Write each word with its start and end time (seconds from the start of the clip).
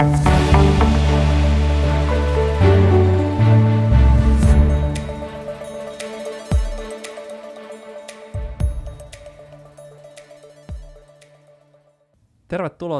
Tervetuloa 0.00 0.12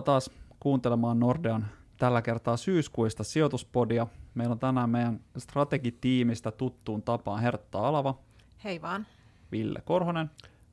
taas 0.03 0.31
kuuntelemaan 0.61 1.21
Nordean 1.21 1.67
tällä 1.97 2.23
kertaa 2.23 2.57
syyskuista 2.57 3.25
sijoituspodia. 3.25 4.07
Meillä 4.35 4.53
on 4.53 4.59
tänään 4.59 4.91
meidän 4.91 5.21
strategitiimistä 5.39 6.51
tuttuun 6.51 7.03
tapaan 7.03 7.43
Hertta 7.43 7.89
Alava. 7.89 8.19
Hei 8.65 8.83
vaan. 8.83 9.07
Ville 9.53 9.83
Korhonen. 9.85 10.31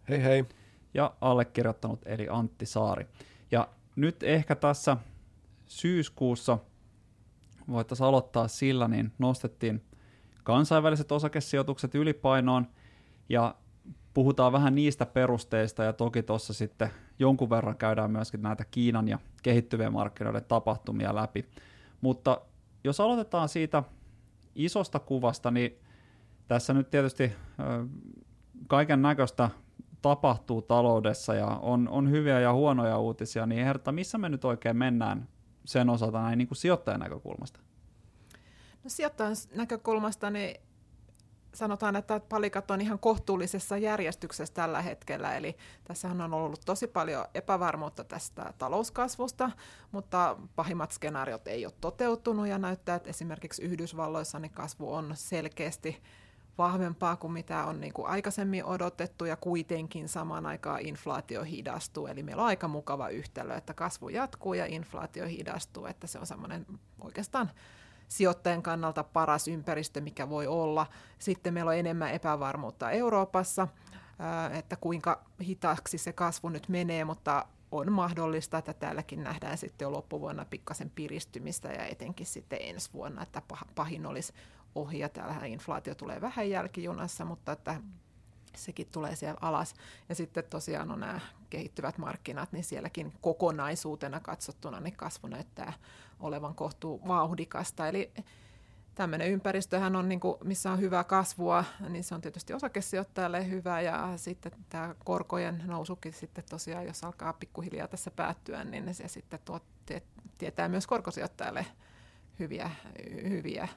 Hei 0.09 0.23
hei. 0.23 0.45
Ja 0.93 1.13
allekirjoittanut 1.21 1.99
eli 2.05 2.27
Antti 2.29 2.65
Saari. 2.65 3.07
Ja 3.51 3.67
nyt 3.95 4.23
ehkä 4.23 4.55
tässä 4.55 4.97
syyskuussa 5.67 6.57
voitaisiin 7.67 8.07
aloittaa 8.07 8.47
sillä, 8.47 8.87
niin 8.87 9.11
nostettiin 9.19 9.83
kansainväliset 10.43 11.11
osakesijoitukset 11.11 11.95
ylipainoon 11.95 12.67
ja 13.29 13.55
puhutaan 14.13 14.51
vähän 14.51 14.75
niistä 14.75 15.05
perusteista 15.05 15.83
ja 15.83 15.93
toki 15.93 16.23
tuossa 16.23 16.53
sitten 16.53 16.89
jonkun 17.19 17.49
verran 17.49 17.77
käydään 17.77 18.11
myöskin 18.11 18.41
näitä 18.41 18.65
Kiinan 18.65 19.07
ja 19.07 19.19
kehittyvien 19.43 19.93
markkinoiden 19.93 20.45
tapahtumia 20.47 21.15
läpi. 21.15 21.45
Mutta 22.01 22.41
jos 22.83 22.99
aloitetaan 22.99 23.49
siitä 23.49 23.83
isosta 24.55 24.99
kuvasta, 24.99 25.51
niin 25.51 25.79
tässä 26.47 26.73
nyt 26.73 26.89
tietysti 26.89 27.31
kaiken 28.67 29.01
näköistä 29.01 29.49
tapahtuu 30.01 30.61
taloudessa 30.61 31.33
ja 31.33 31.47
on, 31.47 31.89
on 31.89 32.11
hyviä 32.11 32.39
ja 32.39 32.53
huonoja 32.53 32.97
uutisia, 32.97 33.45
niin 33.45 33.65
Herta, 33.65 33.91
missä 33.91 34.17
me 34.17 34.29
nyt 34.29 34.45
oikein 34.45 34.77
mennään 34.77 35.27
sen 35.67 35.89
osalta 35.89 36.21
näin 36.21 36.37
niin 36.37 36.47
kuin 36.47 36.57
sijoittajan 36.57 36.99
näkökulmasta? 36.99 37.59
No 38.83 38.89
sijoittajan 38.89 39.35
näkökulmasta 39.55 40.29
niin 40.29 40.61
sanotaan, 41.53 41.95
että 41.95 42.19
palikat 42.19 42.71
on 42.71 42.81
ihan 42.81 42.99
kohtuullisessa 42.99 43.77
järjestyksessä 43.77 44.53
tällä 44.53 44.81
hetkellä. 44.81 45.35
Eli 45.35 45.57
tässähän 45.83 46.21
on 46.21 46.33
ollut 46.33 46.61
tosi 46.65 46.87
paljon 46.87 47.25
epävarmuutta 47.33 48.03
tästä 48.03 48.53
talouskasvusta, 48.57 49.51
mutta 49.91 50.37
pahimmat 50.55 50.91
skenaariot 50.91 51.47
ei 51.47 51.65
ole 51.65 51.73
toteutunut 51.81 52.47
ja 52.47 52.57
näyttää, 52.57 52.95
että 52.95 53.09
esimerkiksi 53.09 53.61
Yhdysvalloissa 53.61 54.39
niin 54.39 54.51
kasvu 54.51 54.93
on 54.93 55.11
selkeästi 55.13 56.03
vahvempaa 56.57 57.15
kuin 57.15 57.33
mitä 57.33 57.65
on 57.65 57.81
niin 57.81 57.93
kuin 57.93 58.07
aikaisemmin 58.07 58.65
odotettu 58.65 59.25
ja 59.25 59.35
kuitenkin 59.35 60.09
samaan 60.09 60.45
aikaan 60.45 60.81
inflaatio 60.81 61.43
hidastuu. 61.43 62.07
Eli 62.07 62.23
meillä 62.23 62.41
on 62.41 62.47
aika 62.47 62.67
mukava 62.67 63.09
yhtälö, 63.09 63.55
että 63.55 63.73
kasvu 63.73 64.09
jatkuu 64.09 64.53
ja 64.53 64.65
inflaatio 64.65 65.25
hidastuu, 65.25 65.85
että 65.85 66.07
se 66.07 66.19
on 66.19 66.27
semmoinen 66.27 66.65
oikeastaan 67.01 67.51
sijoittajan 68.07 68.63
kannalta 68.63 69.03
paras 69.03 69.47
ympäristö, 69.47 70.01
mikä 70.01 70.29
voi 70.29 70.47
olla. 70.47 70.87
Sitten 71.19 71.53
meillä 71.53 71.69
on 71.69 71.77
enemmän 71.77 72.11
epävarmuutta 72.11 72.91
Euroopassa, 72.91 73.67
että 74.51 74.75
kuinka 74.75 75.25
hitaaksi 75.41 75.97
se 75.97 76.13
kasvu 76.13 76.49
nyt 76.49 76.69
menee, 76.69 77.05
mutta 77.05 77.45
on 77.71 77.91
mahdollista, 77.91 78.57
että 78.57 78.73
täälläkin 78.73 79.23
nähdään 79.23 79.57
sitten 79.57 79.85
jo 79.85 79.91
loppuvuonna 79.91 80.45
pikkasen 80.45 80.89
piristymistä 80.89 81.67
ja 81.67 81.85
etenkin 81.85 82.25
sitten 82.25 82.59
ensi 82.61 82.89
vuonna, 82.93 83.23
että 83.23 83.41
pahin 83.75 84.05
olisi 84.05 84.33
ohi 84.81 84.99
ja 84.99 85.09
täällähän 85.09 85.45
inflaatio 85.45 85.95
tulee 85.95 86.21
vähän 86.21 86.49
jälkijunassa, 86.49 87.25
mutta 87.25 87.51
että 87.51 87.81
sekin 88.55 88.87
tulee 88.91 89.15
siellä 89.15 89.37
alas. 89.41 89.75
Ja 90.09 90.15
sitten 90.15 90.43
tosiaan 90.49 90.91
on 90.91 90.99
nämä 90.99 91.19
kehittyvät 91.49 91.97
markkinat, 91.97 92.51
niin 92.51 92.63
sielläkin 92.63 93.13
kokonaisuutena 93.21 94.19
katsottuna 94.19 94.79
niin 94.79 94.95
kasvu 94.95 95.27
näyttää 95.27 95.73
olevan 96.19 96.55
kohtuu 96.55 97.01
vauhdikasta. 97.07 97.87
Eli 97.87 98.13
tämmöinen 98.95 99.31
ympäristöhän 99.31 99.95
on, 99.95 100.09
niin 100.09 100.19
kuin, 100.19 100.37
missä 100.43 100.71
on 100.71 100.79
hyvää 100.79 101.03
kasvua, 101.03 101.63
niin 101.89 102.03
se 102.03 102.15
on 102.15 102.21
tietysti 102.21 102.53
osakesijoittajalle 102.53 103.49
hyvä 103.49 103.81
ja 103.81 104.13
sitten 104.15 104.51
tämä 104.69 104.95
korkojen 105.05 105.63
nousukin 105.65 106.13
sitten 106.13 106.43
tosiaan, 106.49 106.85
jos 106.85 107.03
alkaa 107.03 107.33
pikkuhiljaa 107.33 107.87
tässä 107.87 108.11
päättyä, 108.11 108.63
niin 108.63 108.95
se 108.95 109.07
sitten 109.07 109.39
tuo, 109.45 109.59
tietää 110.37 110.69
myös 110.69 110.87
korkosijoittajalle 110.87 111.65
hyviä, 112.39 112.71
hyviä 113.29 113.67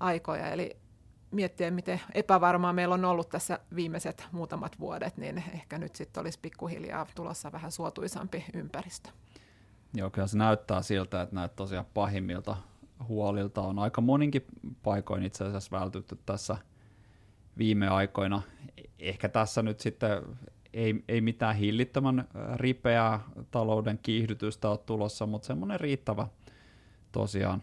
aikoja. 0.00 0.50
Eli 0.50 0.76
miettiä, 1.30 1.70
miten 1.70 2.00
epävarmaa 2.14 2.72
meillä 2.72 2.94
on 2.94 3.04
ollut 3.04 3.28
tässä 3.28 3.58
viimeiset 3.76 4.28
muutamat 4.32 4.80
vuodet, 4.80 5.16
niin 5.16 5.44
ehkä 5.54 5.78
nyt 5.78 5.96
sitten 5.96 6.20
olisi 6.20 6.38
pikkuhiljaa 6.42 7.06
tulossa 7.14 7.52
vähän 7.52 7.72
suotuisampi 7.72 8.44
ympäristö. 8.54 9.10
Joo, 9.94 10.10
kyllä 10.10 10.26
se 10.26 10.38
näyttää 10.38 10.82
siltä, 10.82 11.22
että 11.22 11.34
näitä 11.34 11.54
tosiaan 11.54 11.86
pahimmilta 11.94 12.56
huolilta 13.08 13.60
on 13.60 13.78
aika 13.78 14.00
moninkin 14.00 14.46
paikoin 14.82 15.22
itse 15.22 15.44
asiassa 15.44 15.80
vältytty 15.80 16.18
tässä 16.26 16.56
viime 17.58 17.88
aikoina. 17.88 18.42
Ehkä 18.98 19.28
tässä 19.28 19.62
nyt 19.62 19.80
sitten 19.80 20.22
ei, 20.72 21.04
ei 21.08 21.20
mitään 21.20 21.56
hillittömän 21.56 22.28
ripeää 22.54 23.20
talouden 23.50 23.98
kiihdytystä 24.02 24.68
ole 24.68 24.78
tulossa, 24.78 25.26
mutta 25.26 25.46
semmoinen 25.46 25.80
riittävä 25.80 26.26
tosiaan 27.12 27.62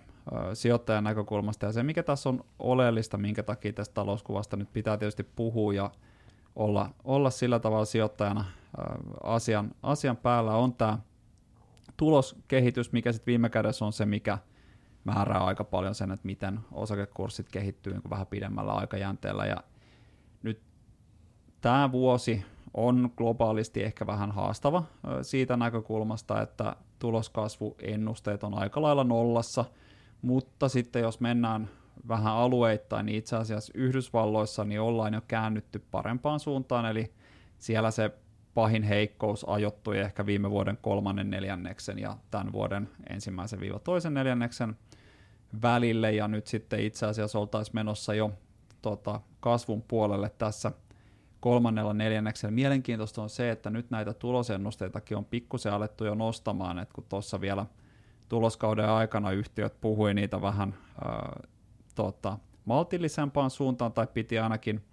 sijoittajan 0.53 1.03
näkökulmasta. 1.03 1.66
Ja 1.66 1.72
se, 1.72 1.84
mikä 1.84 2.03
tässä 2.03 2.29
on 2.29 2.45
oleellista, 2.59 3.17
minkä 3.17 3.44
takia 3.44 3.73
tästä 3.73 3.94
talouskuvasta 3.94 4.57
nyt 4.57 4.73
pitää 4.73 4.97
tietysti 4.97 5.23
puhua 5.23 5.73
ja 5.73 5.91
olla, 6.56 6.89
olla 7.03 7.29
sillä 7.29 7.59
tavalla 7.59 7.85
sijoittajana 7.85 8.45
asian, 9.23 9.72
asian 9.83 10.17
päällä, 10.17 10.56
on 10.56 10.73
tämä 10.73 11.00
tuloskehitys, 11.97 12.91
mikä 12.91 13.12
sitten 13.12 13.31
viime 13.31 13.50
kädessä 13.50 13.85
on 13.85 13.94
se, 13.94 14.06
mikä 14.06 14.38
määrää 15.03 15.44
aika 15.44 15.63
paljon 15.63 15.95
sen, 15.95 16.12
että 16.12 16.25
miten 16.25 16.59
osakekurssit 16.72 17.50
kehittyy 17.51 17.94
niin 17.94 18.09
vähän 18.09 18.28
pidemmällä 18.28 18.73
aikajänteellä. 18.73 19.45
Ja 19.45 19.57
nyt 20.44 20.62
tämä 21.62 21.91
vuosi 21.91 22.45
on 22.73 23.09
globaalisti 23.17 23.83
ehkä 23.83 24.07
vähän 24.07 24.31
haastava 24.31 24.83
siitä 25.22 25.57
näkökulmasta, 25.57 26.41
että 26.41 26.75
tuloskasvuennusteet 27.00 28.44
on 28.44 28.53
aika 28.53 28.81
lailla 28.81 29.03
nollassa– 29.03 29.66
mutta 30.23 30.69
sitten 30.69 31.01
jos 31.01 31.19
mennään 31.19 31.69
vähän 32.07 32.34
alueittain, 32.34 33.06
niin 33.06 33.17
itse 33.17 33.35
asiassa 33.35 33.73
Yhdysvalloissa 33.75 34.63
niin 34.63 34.81
ollaan 34.81 35.13
jo 35.13 35.22
käännytty 35.28 35.84
parempaan 35.91 36.39
suuntaan, 36.39 36.85
eli 36.85 37.13
siellä 37.59 37.91
se 37.91 38.11
pahin 38.53 38.83
heikkous 38.83 39.45
ajoittui 39.50 40.00
ehkä 40.00 40.25
viime 40.25 40.50
vuoden 40.50 40.78
kolmannen 40.81 41.29
neljänneksen 41.29 42.00
ja 42.00 42.17
tämän 42.31 42.51
vuoden 42.51 42.89
ensimmäisen 43.09 43.59
viiva 43.59 43.79
toisen 43.79 44.13
neljänneksen 44.13 44.78
välille, 45.62 46.12
ja 46.12 46.28
nyt 46.28 46.47
sitten 46.47 46.79
itse 46.79 47.06
asiassa 47.06 47.39
oltaisiin 47.39 47.75
menossa 47.75 48.13
jo 48.13 48.31
tota, 48.81 49.22
kasvun 49.39 49.81
puolelle 49.81 50.29
tässä 50.38 50.72
kolmannella 51.39 51.94
neljänneksellä. 51.94 52.51
Mielenkiintoista 52.51 53.22
on 53.22 53.29
se, 53.29 53.51
että 53.51 53.69
nyt 53.69 53.91
näitä 53.91 54.13
tulosennusteitakin 54.13 55.17
on 55.17 55.25
pikkusen 55.25 55.73
alettu 55.73 56.06
jo 56.06 56.16
nostamaan, 56.16 56.79
että 56.79 56.94
kun 56.94 57.06
tuossa 57.09 57.41
vielä– 57.41 57.66
tuloskauden 58.29 58.89
aikana 58.89 59.31
yhtiöt 59.31 59.81
puhui 59.81 60.13
niitä 60.13 60.41
vähän 60.41 60.75
ää, 61.06 61.39
tota, 61.95 62.38
maltillisempaan 62.66 63.50
suuntaan 63.50 63.94
tai 63.94 64.07
piti 64.07 64.39
ainakin 64.39 64.84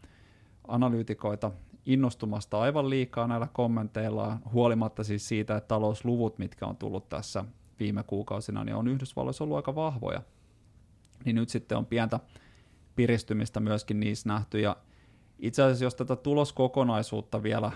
analyytikoita 0.68 1.50
innostumasta 1.86 2.60
aivan 2.60 2.90
liikaa 2.90 3.26
näillä 3.26 3.48
kommenteillaan, 3.52 4.40
huolimatta 4.52 5.04
siis 5.04 5.28
siitä, 5.28 5.56
että 5.56 5.68
talousluvut, 5.68 6.38
mitkä 6.38 6.66
on 6.66 6.76
tullut 6.76 7.08
tässä 7.08 7.44
viime 7.80 8.02
kuukausina, 8.02 8.64
niin 8.64 8.74
on 8.74 8.88
Yhdysvalloissa 8.88 9.44
ollut 9.44 9.56
aika 9.56 9.74
vahvoja. 9.74 10.22
Niin 11.24 11.36
nyt 11.36 11.48
sitten 11.48 11.78
on 11.78 11.86
pientä 11.86 12.20
piristymistä 12.96 13.60
myöskin 13.60 14.00
niissä 14.00 14.28
nähty, 14.28 14.60
ja 14.60 14.76
itse 15.38 15.62
asiassa 15.62 15.84
jos 15.84 15.94
tätä 15.94 16.16
tuloskokonaisuutta 16.16 17.42
vielä 17.42 17.72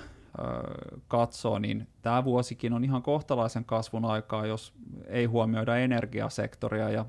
katsoo, 1.08 1.58
niin 1.58 1.88
tämä 2.02 2.24
vuosikin 2.24 2.72
on 2.72 2.84
ihan 2.84 3.02
kohtalaisen 3.02 3.64
kasvun 3.64 4.04
aikaa, 4.04 4.46
jos 4.46 4.74
ei 5.06 5.24
huomioida 5.24 5.76
energiasektoria 5.76 6.90
ja 6.90 7.06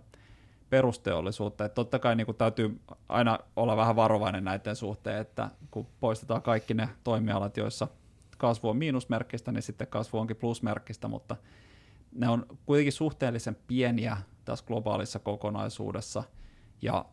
perusteollisuutta. 0.69 1.65
Että 1.65 1.75
totta 1.75 1.99
kai 1.99 2.15
niin 2.15 2.25
kuin 2.25 2.37
täytyy 2.37 2.79
aina 3.09 3.39
olla 3.55 3.77
vähän 3.77 3.95
varovainen 3.95 4.43
näiden 4.43 4.75
suhteen, 4.75 5.21
että 5.21 5.49
kun 5.71 5.87
poistetaan 5.99 6.41
kaikki 6.41 6.73
ne 6.73 6.89
toimialat, 7.03 7.57
joissa 7.57 7.87
kasvu 8.37 8.69
on 8.69 8.77
miinusmerkkistä, 8.77 9.51
niin 9.51 9.63
sitten 9.63 9.87
kasvu 9.87 10.17
onkin 10.17 10.37
plusmerkkistä, 10.37 11.07
mutta 11.07 11.35
ne 12.11 12.29
on 12.29 12.45
kuitenkin 12.65 12.93
suhteellisen 12.93 13.57
pieniä 13.67 14.17
tässä 14.45 14.65
globaalissa 14.65 15.19
kokonaisuudessa, 15.19 16.23
ja 16.81 17.05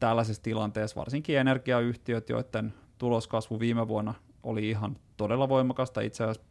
tällaisessa 0.00 0.42
tilanteessa 0.42 1.00
varsinkin 1.00 1.38
energiayhtiöt, 1.38 2.28
joiden 2.28 2.74
tuloskasvu 2.98 3.60
viime 3.60 3.88
vuonna 3.88 4.14
oli 4.46 4.70
ihan 4.70 4.96
todella 5.16 5.48
voimakasta, 5.48 6.00
itse 6.00 6.24
asiassa 6.24 6.42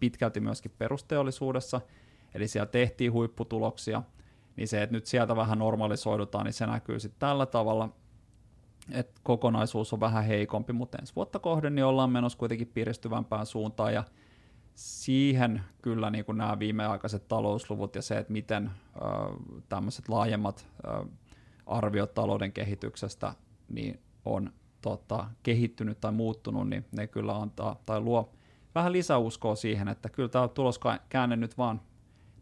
pitkälti 0.00 0.40
myöskin 0.40 0.72
perusteollisuudessa, 0.78 1.80
eli 2.34 2.48
siellä 2.48 2.66
tehtiin 2.66 3.12
huipputuloksia, 3.12 4.02
niin 4.56 4.68
se, 4.68 4.82
että 4.82 4.96
nyt 4.96 5.06
sieltä 5.06 5.36
vähän 5.36 5.58
normalisoidutaan, 5.58 6.44
niin 6.44 6.52
se 6.52 6.66
näkyy 6.66 7.00
sitten 7.00 7.20
tällä 7.20 7.46
tavalla, 7.46 7.88
että 8.90 9.20
kokonaisuus 9.22 9.92
on 9.92 10.00
vähän 10.00 10.24
heikompi, 10.24 10.72
mutta 10.72 10.98
ensi 10.98 11.14
vuotta 11.16 11.38
kohden 11.38 11.74
niin 11.74 11.84
ollaan 11.84 12.10
menossa 12.10 12.38
kuitenkin 12.38 12.70
piristyvämpään 12.74 13.46
suuntaan, 13.46 13.94
ja 13.94 14.04
siihen 14.74 15.62
kyllä 15.82 16.10
niin 16.10 16.24
kuin 16.24 16.38
nämä 16.38 16.58
viimeaikaiset 16.58 17.28
talousluvut 17.28 17.94
ja 17.94 18.02
se, 18.02 18.18
että 18.18 18.32
miten 18.32 18.70
tämmöiset 19.68 20.08
laajemmat 20.08 20.66
arviot 21.66 22.14
talouden 22.14 22.52
kehityksestä 22.52 23.34
niin 23.68 24.00
on 24.24 24.52
tota, 24.82 25.26
kehittynyt 25.42 26.00
tai 26.00 26.12
muuttunut, 26.12 26.68
niin 26.68 26.84
ne 26.92 27.06
kyllä 27.06 27.36
antaa 27.36 27.76
tai 27.86 28.00
luo 28.00 28.32
vähän 28.74 28.92
lisäuskoa 28.92 29.54
siihen, 29.54 29.88
että 29.88 30.08
kyllä 30.08 30.28
tämä 30.28 30.48
tuloskäänne 30.48 31.36
nyt 31.36 31.58
vaan 31.58 31.80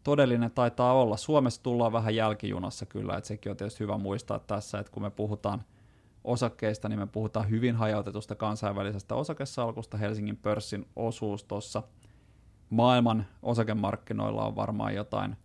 todellinen 0.03 0.51
taitaa 0.51 0.93
olla. 0.93 1.17
Suomessa 1.17 1.63
tullaan 1.63 1.91
vähän 1.91 2.15
jälkijunassa 2.15 2.85
kyllä, 2.85 3.17
että 3.17 3.27
sekin 3.27 3.51
on 3.51 3.57
tietysti 3.57 3.79
hyvä 3.79 3.97
muistaa 3.97 4.39
tässä, 4.39 4.79
että 4.79 4.91
kun 4.91 5.03
me 5.03 5.09
puhutaan 5.09 5.63
osakkeista, 6.23 6.89
niin 6.89 6.99
me 6.99 7.07
puhutaan 7.07 7.49
hyvin 7.49 7.75
hajautetusta 7.75 8.35
kansainvälisestä 8.35 9.15
osakesalkusta. 9.15 9.97
Helsingin 9.97 10.37
pörssin 10.37 10.87
osuus 10.95 11.43
tuossa 11.43 11.83
maailman 12.69 13.25
osakemarkkinoilla 13.41 14.45
on 14.45 14.55
varmaan 14.55 14.95
jotain 14.95 15.37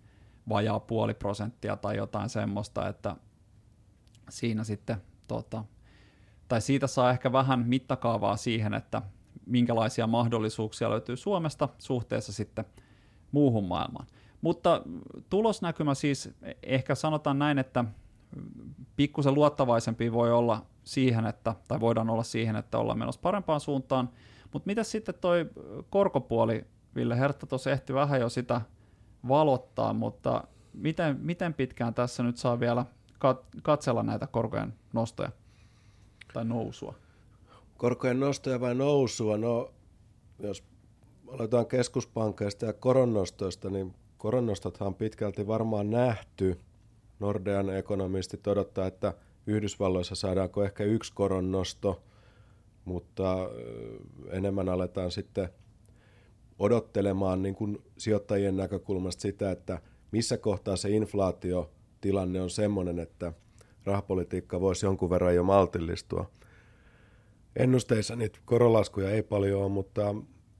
vajaa 0.48 0.80
puoli 0.80 1.14
prosenttia 1.14 1.76
tai 1.76 1.96
jotain 1.96 2.28
semmoista, 2.28 2.88
että 2.88 3.16
siinä 4.30 4.64
sitten 4.64 4.96
tota, 5.28 5.64
tai 6.52 6.60
siitä 6.60 6.86
saa 6.86 7.10
ehkä 7.10 7.32
vähän 7.32 7.66
mittakaavaa 7.66 8.36
siihen, 8.36 8.74
että 8.74 9.02
minkälaisia 9.46 10.06
mahdollisuuksia 10.06 10.90
löytyy 10.90 11.16
Suomesta 11.16 11.68
suhteessa 11.78 12.32
sitten 12.32 12.64
muuhun 13.30 13.64
maailmaan. 13.64 14.06
Mutta 14.40 14.82
tulosnäkymä 15.30 15.94
siis 15.94 16.34
ehkä 16.62 16.94
sanotaan 16.94 17.38
näin, 17.38 17.58
että 17.58 17.84
pikkusen 18.96 19.34
luottavaisempi 19.34 20.12
voi 20.12 20.32
olla 20.32 20.66
siihen, 20.84 21.26
että, 21.26 21.54
tai 21.68 21.80
voidaan 21.80 22.10
olla 22.10 22.22
siihen, 22.22 22.56
että 22.56 22.78
ollaan 22.78 22.98
menossa 22.98 23.20
parempaan 23.20 23.60
suuntaan. 23.60 24.08
Mutta 24.52 24.66
mitä 24.66 24.84
sitten 24.84 25.14
toi 25.20 25.50
korkopuoli, 25.90 26.64
Ville 26.94 27.18
Hertta 27.18 27.46
tuossa 27.46 27.70
ehti 27.70 27.94
vähän 27.94 28.20
jo 28.20 28.28
sitä 28.28 28.60
valottaa, 29.28 29.92
mutta 29.92 30.44
miten, 30.72 31.16
miten 31.20 31.54
pitkään 31.54 31.94
tässä 31.94 32.22
nyt 32.22 32.36
saa 32.36 32.60
vielä 32.60 32.86
katsella 33.62 34.02
näitä 34.02 34.26
korkojen 34.26 34.74
nostoja 34.92 35.30
tai 36.32 36.44
nousua? 36.44 36.94
Korkojen 37.76 38.20
nostoja 38.20 38.60
vai 38.60 38.74
nousua? 38.74 39.38
No, 39.38 39.72
jos 40.38 40.64
aloitetaan 41.28 41.66
keskuspankkeista 41.66 42.66
ja 42.66 42.72
koronnostoista, 42.72 43.70
niin 43.70 43.94
koronostothan 44.18 44.88
on 44.88 44.94
pitkälti 44.94 45.46
varmaan 45.46 45.90
nähty. 45.90 46.58
Nordean 47.20 47.76
ekonomistit 47.76 48.46
odottaa, 48.46 48.86
että 48.86 49.14
Yhdysvalloissa 49.46 50.14
saadaanko 50.14 50.64
ehkä 50.64 50.84
yksi 50.84 51.12
koronnosto, 51.14 52.02
mutta 52.84 53.36
enemmän 54.30 54.68
aletaan 54.68 55.10
sitten 55.10 55.48
odottelemaan 56.58 57.42
niin 57.42 57.54
kuin 57.54 57.82
sijoittajien 57.98 58.56
näkökulmasta 58.56 59.22
sitä, 59.22 59.50
että 59.50 59.80
missä 60.10 60.38
kohtaa 60.38 60.76
se 60.76 60.90
inflaatiotilanne 60.90 62.40
on 62.40 62.50
sellainen, 62.50 62.98
että 62.98 63.32
rahapolitiikka 63.84 64.60
voisi 64.60 64.86
jonkun 64.86 65.10
verran 65.10 65.34
jo 65.34 65.42
maltillistua. 65.42 66.30
Ennusteissa 67.56 68.16
niitä 68.16 68.38
korolaskuja 68.44 69.10
ei 69.10 69.22
paljon 69.22 69.62
ole, 69.62 69.68
mutta 69.68 70.14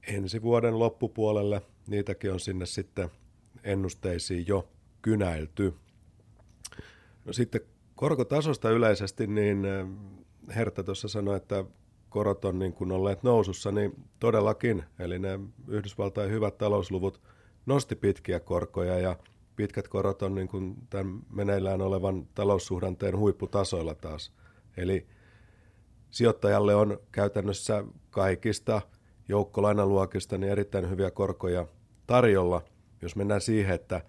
ensi 0.07 0.41
vuoden 0.41 0.79
loppupuolelle 0.79 1.61
niitäkin 1.87 2.33
on 2.33 2.39
sinne 2.39 2.65
sitten 2.65 3.09
ennusteisiin 3.63 4.47
jo 4.47 4.67
kynäilty. 5.01 5.73
No 7.25 7.33
sitten 7.33 7.61
korkotasosta 7.95 8.69
yleisesti, 8.69 9.27
niin 9.27 9.65
eh, 9.65 9.87
Herta 10.55 10.83
tuossa 10.83 11.07
sanoi, 11.07 11.37
että 11.37 11.65
korot 12.09 12.45
on 12.45 12.59
niin 12.59 12.73
kuin 12.73 12.91
olleet 12.91 13.23
nousussa, 13.23 13.71
niin 13.71 13.95
todellakin, 14.19 14.83
eli 14.99 15.19
ne 15.19 15.39
Yhdysvaltain 15.67 16.31
hyvät 16.31 16.57
talousluvut 16.57 17.21
nosti 17.65 17.95
pitkiä 17.95 18.39
korkoja 18.39 18.99
ja 18.99 19.15
pitkät 19.55 19.87
korot 19.87 20.21
on 20.21 20.35
niin 20.35 20.47
kuin 20.47 20.75
tämän 20.89 21.19
meneillään 21.29 21.81
olevan 21.81 22.27
taloussuhdanteen 22.35 23.17
huipputasoilla 23.17 23.95
taas. 23.95 24.31
Eli 24.77 25.07
sijoittajalle 26.11 26.75
on 26.75 26.99
käytännössä 27.11 27.83
kaikista 28.09 28.81
joukkolainaluokista 29.27 30.37
niin 30.37 30.51
erittäin 30.51 30.89
hyviä 30.89 31.11
korkoja 31.11 31.67
tarjolla. 32.07 32.61
Jos 33.01 33.15
mennään 33.15 33.41
siihen, 33.41 33.75
että 33.75 34.01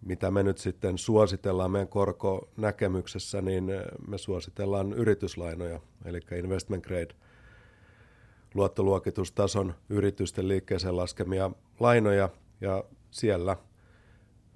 mitä 0.00 0.30
me 0.30 0.42
nyt 0.42 0.58
sitten 0.58 0.98
suositellaan 0.98 1.70
meidän 1.70 1.88
korkonäkemyksessä, 1.88 3.42
niin 3.42 3.64
me 4.08 4.18
suositellaan 4.18 4.92
yrityslainoja, 4.92 5.80
eli 6.04 6.20
investment 6.38 6.84
grade 6.84 7.14
luottoluokitustason 8.54 9.74
yritysten 9.88 10.48
liikkeeseen 10.48 10.96
laskemia 10.96 11.50
lainoja, 11.80 12.28
ja 12.60 12.84
siellä 13.10 13.56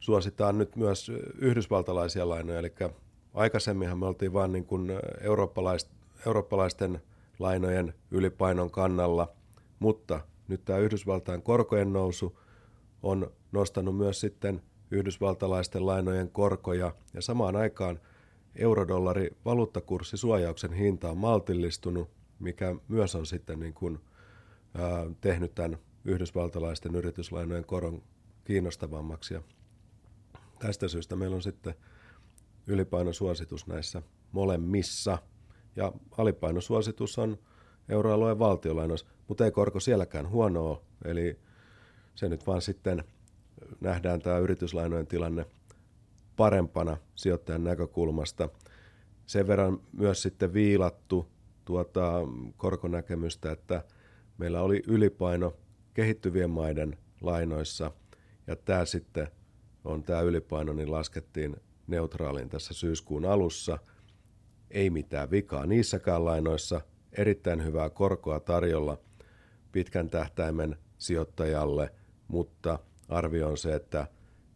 suositaan 0.04 0.58
nyt 0.58 0.76
myös 0.76 1.12
yhdysvaltalaisia 1.38 2.28
lainoja, 2.28 2.58
eli 2.58 2.72
aikaisemminhan 3.34 3.98
me 3.98 4.06
oltiin 4.06 4.32
vain 4.32 4.52
niin 4.52 4.64
kuin 4.64 4.92
eurooppalais, 5.20 5.90
eurooppalaisten 6.26 7.02
lainojen 7.38 7.94
ylipainon 8.10 8.70
kannalla, 8.70 9.32
mutta 9.78 10.20
nyt 10.48 10.64
tämä 10.64 10.78
Yhdysvaltain 10.78 11.42
korkojen 11.42 11.92
nousu 11.92 12.38
on 13.02 13.32
nostanut 13.52 13.96
myös 13.96 14.20
sitten 14.20 14.62
yhdysvaltalaisten 14.90 15.86
lainojen 15.86 16.30
korkoja 16.30 16.94
ja 17.14 17.22
samaan 17.22 17.56
aikaan 17.56 18.00
eurodollari 18.56 19.30
valuuttakurssi 19.44 20.16
suojauksen 20.16 20.72
hinta 20.72 21.10
on 21.10 21.18
maltillistunut, 21.18 22.10
mikä 22.38 22.74
myös 22.88 23.14
on 23.14 23.26
sitten 23.26 23.60
niin 23.60 23.74
kuin, 23.74 23.98
ää, 24.74 25.06
tehnyt 25.20 25.54
tämän 25.54 25.78
yhdysvaltalaisten 26.04 26.94
yrityslainojen 26.94 27.64
koron 27.64 28.02
kiinnostavammaksi. 28.44 29.34
Ja 29.34 29.42
tästä 30.66 30.88
syystä 30.88 31.16
meillä 31.16 31.37
on 31.37 31.43
sitten 31.43 31.75
ylipainosuositus 32.66 33.66
näissä 33.66 34.02
molemmissa. 34.32 35.19
Ja 35.76 35.93
alipainosuositus 36.19 37.19
on 37.19 37.38
euroalueen 37.88 38.38
valtiolainoissa, 38.38 39.06
mutta 39.28 39.44
ei 39.44 39.50
korko 39.50 39.81
sielläkään 39.81 40.28
huonoa. 40.28 40.82
Eli 41.05 41.38
se 42.14 42.28
nyt 42.28 42.46
vaan 42.46 42.62
sitten 42.62 43.05
nähdään 43.81 44.20
tämä 44.20 44.38
yrityslainojen 44.38 45.06
tilanne 45.06 45.46
parempana 46.37 46.96
sijoittajan 47.14 47.64
näkökulmasta. 47.64 48.49
Sen 49.26 49.46
verran 49.46 49.81
myös 49.93 50.22
sitten 50.22 50.52
viilattu 50.52 51.28
tuota 51.64 52.12
korkonäkemystä, 52.56 53.52
että 53.52 53.84
meillä 54.38 54.62
oli 54.62 54.82
ylipaino 54.87 55.56
kehittyvien 55.94 56.50
maiden 56.50 56.99
lainoissa 57.20 57.90
ja 58.46 58.56
tämä 58.56 58.84
sitten 58.84 59.28
on 59.84 60.02
tämä 60.02 60.20
ylipaino, 60.20 60.72
niin 60.72 60.90
laskettiin 60.90 61.56
neutraaliin 61.86 62.48
tässä 62.48 62.75
syyskuun 62.75 63.25
alussa. 63.25 63.79
Ei 64.70 64.91
mitään 64.91 65.31
vikaa 65.31 65.67
niissäkään 65.67 66.24
lainoissa, 66.24 66.81
erittäin 67.12 67.64
hyvää 67.64 67.91
korkoa 67.91 68.41
tarjolla 68.41 68.98
pitkän 69.72 70.10
tähtäimen 70.10 70.76
sijoittajalle, 70.98 71.93
mutta 72.29 72.79
arvio 73.08 73.48
on 73.48 73.58
se, 73.58 73.74
että 73.74 74.06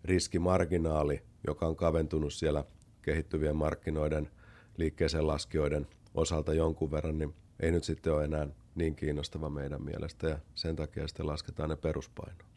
riskimarginaali, 0.04 1.22
joka 1.46 1.66
on 1.66 1.76
kaventunut 1.76 2.32
siellä 2.32 2.64
kehittyvien 3.02 3.56
markkinoiden 3.56 4.30
liikkeeseen 4.76 5.26
laskijoiden 5.26 5.86
osalta 6.14 6.54
jonkun 6.54 6.90
verran, 6.90 7.18
niin 7.18 7.34
ei 7.60 7.70
nyt 7.70 7.84
sitten 7.84 8.12
ole 8.12 8.24
enää 8.24 8.46
niin 8.74 8.96
kiinnostava 8.96 9.50
meidän 9.50 9.82
mielestä 9.82 10.28
ja 10.28 10.38
sen 10.54 10.76
takia 10.76 11.08
sitten 11.08 11.26
lasketaan 11.26 11.68
ne 11.68 11.76
peruspaino. 11.76 12.47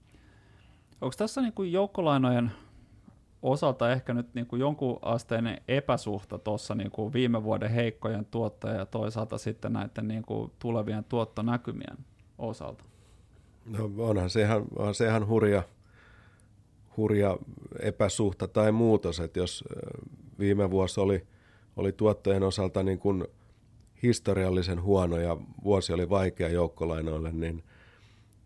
Onko 1.01 1.13
tässä 1.17 1.41
niin 1.41 1.53
kuin 1.53 1.71
joukkolainojen 1.71 2.51
osalta 3.41 3.91
ehkä 3.91 4.13
nyt 4.13 4.33
niin 4.33 4.45
kuin 4.47 4.59
jonkun 4.59 4.99
asteinen 5.01 5.61
epäsuhta 5.67 6.39
tuossa 6.39 6.75
niin 6.75 6.91
kuin 6.91 7.13
viime 7.13 7.43
vuoden 7.43 7.71
heikkojen 7.71 8.25
tuottoja 8.25 8.73
ja 8.73 8.85
toisaalta 8.85 9.37
sitten 9.37 9.73
näiden 9.73 10.07
niin 10.07 10.23
kuin 10.23 10.51
tulevien 10.59 11.03
tuottonäkymien 11.03 11.97
osalta? 12.37 12.83
No 13.65 13.91
onhan 13.97 14.29
se 14.29 14.41
ihan, 14.41 14.65
onhan 14.75 14.95
se 14.95 15.07
ihan 15.07 15.27
hurja, 15.27 15.63
hurja 16.97 17.37
epäsuhta 17.79 18.47
tai 18.47 18.71
muutos, 18.71 19.19
että 19.19 19.39
jos 19.39 19.63
viime 20.39 20.71
vuosi 20.71 20.99
oli, 20.99 21.27
oli 21.77 21.91
tuottojen 21.91 22.43
osalta 22.43 22.83
niin 22.83 22.99
kuin 22.99 23.25
historiallisen 24.03 24.81
huono 24.81 25.17
ja 25.17 25.37
vuosi 25.63 25.93
oli 25.93 26.09
vaikea 26.09 26.49
joukkolainoille, 26.49 27.31
niin 27.31 27.63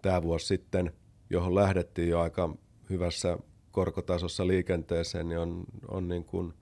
tämä 0.01 0.23
vuosi 0.23 0.45
sitten, 0.45 0.93
johon 1.29 1.55
lähdettiin 1.55 2.09
jo 2.09 2.19
aika 2.19 2.55
hyvässä 2.89 3.37
korkotasossa 3.71 4.47
liikenteeseen, 4.47 5.29
niin 5.29 5.39
on, 5.39 5.63
on 5.87 6.07
niin 6.07 6.23
kuin 6.23 6.53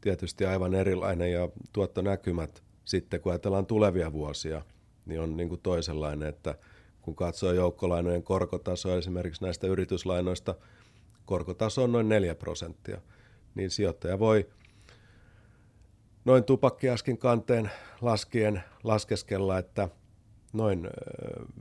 tietysti 0.00 0.44
aivan 0.44 0.74
erilainen 0.74 1.32
ja 1.32 1.48
tuottonäkymät 1.72 2.62
sitten, 2.84 3.20
kun 3.20 3.32
ajatellaan 3.32 3.66
tulevia 3.66 4.12
vuosia, 4.12 4.62
niin 5.06 5.20
on 5.20 5.36
niin 5.36 5.48
kuin 5.48 5.60
toisenlainen, 5.60 6.28
että 6.28 6.54
kun 7.02 7.16
katsoo 7.16 7.52
joukkolainojen 7.52 8.22
korkotasoa 8.22 8.96
esimerkiksi 8.96 9.44
näistä 9.44 9.66
yrityslainoista, 9.66 10.54
korkotaso 11.24 11.84
on 11.84 11.92
noin 11.92 12.08
4 12.08 12.34
prosenttia, 12.34 13.00
niin 13.54 13.70
sijoittaja 13.70 14.18
voi 14.18 14.48
noin 16.24 16.44
tupakkiaskin 16.44 17.18
kanteen 17.18 17.70
laskien 18.00 18.62
laskeskella, 18.84 19.58
että 19.58 19.88
noin 20.52 20.90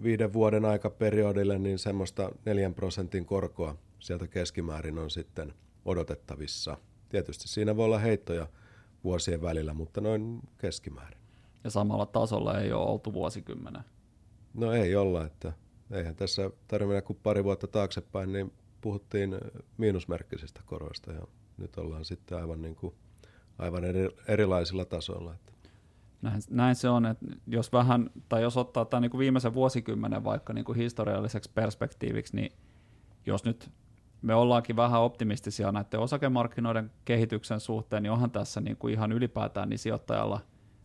viiden 0.04 0.34
vuoden 0.34 0.66
aikaperiodille 0.66 1.60
niin 1.60 1.80
semmoista 1.80 2.32
neljän 2.46 2.74
prosentin 2.74 3.26
korkoa 3.26 3.76
sieltä 4.00 4.28
keskimäärin 4.28 4.98
on 4.98 5.10
sitten 5.10 5.54
odotettavissa. 5.86 6.78
Tietysti 7.10 7.48
siinä 7.48 7.76
voi 7.76 7.86
olla 7.86 8.00
heittoja 8.00 8.48
vuosien 9.04 9.42
välillä, 9.42 9.74
mutta 9.74 10.02
noin 10.02 10.40
keskimäärin. 10.58 11.20
Ja 11.64 11.70
samalla 11.70 12.06
tasolla 12.06 12.60
ei 12.60 12.72
ole 12.74 12.90
oltu 12.90 13.14
vuosikymmenen. 13.14 13.84
No 14.54 14.74
ei 14.74 14.96
olla, 14.96 15.26
että 15.26 15.54
eihän 15.92 16.16
tässä 16.16 16.52
tarvitse 16.68 16.88
mennä 16.88 17.02
kuin 17.02 17.20
pari 17.24 17.44
vuotta 17.44 17.68
taaksepäin, 17.68 18.34
niin 18.34 18.54
puhuttiin 18.82 19.36
miinusmerkkisistä 19.78 20.62
koroista 20.66 21.12
ja 21.12 21.22
nyt 21.58 21.78
ollaan 21.78 22.06
sitten 22.06 22.38
aivan, 22.38 22.62
niin 22.62 22.76
kuin, 22.76 22.96
aivan 23.58 23.84
eri, 23.84 24.10
erilaisilla 24.28 24.86
tasoilla. 24.86 25.34
Että. 25.34 25.54
Näin, 26.22 26.42
näin 26.50 26.76
se 26.76 26.90
on, 26.90 27.06
että 27.06 27.26
jos 27.48 27.74
vähän, 27.74 28.10
tai 28.30 28.42
jos 28.42 28.58
ottaa 28.58 28.86
tämän 28.86 29.02
niin 29.02 29.12
kuin 29.12 29.20
viimeisen 29.20 29.54
vuosikymmenen 29.54 30.24
vaikka 30.24 30.54
niin 30.54 30.66
kuin 30.66 30.78
historialliseksi 30.78 31.52
perspektiiviksi, 31.56 32.36
niin 32.36 32.52
jos 33.26 33.44
nyt 33.44 33.72
me 34.22 34.36
ollaankin 34.36 34.76
vähän 34.76 35.02
optimistisia 35.02 35.72
näiden 35.72 36.00
osakemarkkinoiden 36.00 36.92
kehityksen 37.06 37.60
suhteen, 37.60 38.04
niin 38.04 38.12
onhan 38.12 38.32
tässä 38.32 38.62
niin 38.62 38.78
kuin 38.78 38.94
ihan 38.94 39.12
ylipäätään 39.12 39.70
niin 39.70 39.80
sijoittajalla 39.80 40.40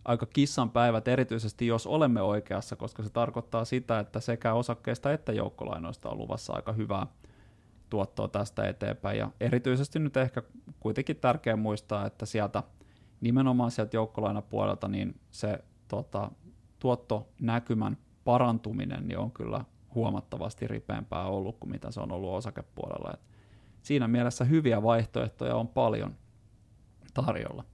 aika 0.04 0.26
kissan 0.26 0.70
päivät, 0.70 1.08
erityisesti 1.08 1.66
jos 1.66 1.86
olemme 1.86 2.22
oikeassa, 2.22 2.76
koska 2.76 3.02
se 3.02 3.10
tarkoittaa 3.10 3.64
sitä, 3.64 3.98
että 3.98 4.20
sekä 4.20 4.54
osakkeista 4.54 5.12
että 5.12 5.32
joukkolainoista 5.32 6.08
on 6.08 6.18
luvassa 6.18 6.52
aika 6.52 6.72
hyvää 6.72 7.06
tuottoa 7.90 8.28
tästä 8.28 8.68
eteenpäin. 8.68 9.18
Ja 9.18 9.30
erityisesti 9.40 9.98
nyt 9.98 10.16
ehkä 10.16 10.42
kuitenkin 10.80 11.16
tärkeää 11.16 11.56
muistaa, 11.56 12.06
että 12.06 12.26
sieltä 12.26 12.62
nimenomaan 13.24 13.70
sieltä 13.70 13.96
joukkolainapuolelta 13.96 14.88
niin 14.88 15.20
se 15.30 15.64
tota, 15.88 16.30
tuottonäkymän 16.78 17.96
parantuminen 18.24 19.08
niin 19.08 19.18
on 19.18 19.32
kyllä 19.32 19.64
huomattavasti 19.94 20.68
ripeämpää 20.68 21.24
ollut 21.24 21.56
kuin 21.60 21.70
mitä 21.70 21.90
se 21.90 22.00
on 22.00 22.12
ollut 22.12 22.34
osakepuolella. 22.34 23.10
Et 23.14 23.20
siinä 23.82 24.08
mielessä 24.08 24.44
hyviä 24.44 24.82
vaihtoehtoja 24.82 25.56
on 25.56 25.68
paljon 25.68 26.14
tarjolla. 27.14 27.64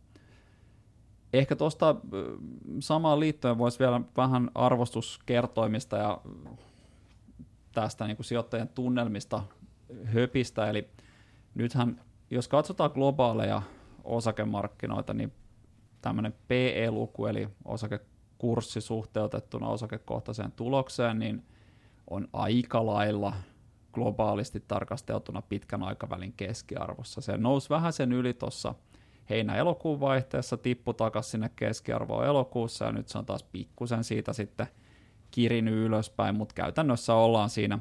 Ehkä 1.33 1.57
tuosta 1.57 1.97
samaan 2.81 3.21
liittyen 3.21 3.59
voisi 3.59 3.79
vielä 3.79 4.01
vähän 4.17 4.51
arvostuskertoimista 4.55 5.97
ja 5.97 6.21
tästä 7.73 8.07
niin 8.07 8.17
kuin 8.17 8.27
sijoittajien 8.27 8.69
tunnelmista 8.69 9.43
höpistä. 10.05 10.71
Eli 10.71 10.89
nythän, 11.55 12.01
jos 12.31 12.49
katsotaan 12.49 12.91
globaaleja 12.95 13.63
osakemarkkinoita, 14.05 15.15
niin 15.15 15.33
tämmöinen 16.03 16.35
PE-luku, 16.49 17.27
eli 17.27 17.49
osakekurssi 17.65 18.81
suhteutettuna 18.81 19.69
osakekohtaiseen 19.69 20.53
tulokseen, 20.53 21.19
niin 21.19 21.43
on 22.11 22.29
aika 22.33 22.87
lailla 22.87 23.33
globaalisti 23.93 24.65
tarkasteltuna 24.69 25.43
pitkän 25.43 25.83
aikavälin 25.83 26.33
keskiarvossa. 26.33 27.21
Se 27.21 27.37
nousi 27.37 27.71
vähän 27.71 27.93
sen 27.93 28.13
yli 28.13 28.35
tuossa 28.35 28.75
heinä-elokuun 29.31 30.01
vaihteessa, 30.01 30.57
tippui 30.57 30.95
takaisin 30.95 31.31
sinne 31.31 31.51
keskiarvoon 31.57 32.27
elokuussa 32.27 32.85
ja 32.85 32.93
nyt 32.93 33.09
se 33.09 33.19
on 33.19 33.27
taas 33.27 33.43
pikkusen 33.43 34.05
siitä 34.05 34.33
sitten 34.33 34.67
kirinyt 35.31 35.75
ylöspäin, 35.75 36.35
mutta 36.35 36.55
käytännössä 36.55 37.15
ollaan 37.15 37.51
siinä 37.51 37.79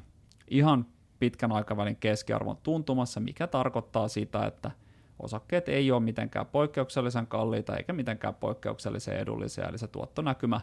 ihan 0.47 0.85
pitkän 1.19 1.51
aikavälin 1.51 1.95
keskiarvon 1.95 2.57
tuntumassa, 2.63 3.19
mikä 3.19 3.47
tarkoittaa 3.47 4.07
sitä, 4.07 4.45
että 4.45 4.71
osakkeet 5.19 5.69
ei 5.69 5.91
ole 5.91 5.99
mitenkään 5.99 6.45
poikkeuksellisen 6.45 7.27
kalliita 7.27 7.77
eikä 7.77 7.93
mitenkään 7.93 8.35
poikkeuksellisen 8.35 9.17
edullisia, 9.17 9.67
eli 9.67 9.77
se 9.77 9.88
tuottonäkymä 9.88 10.61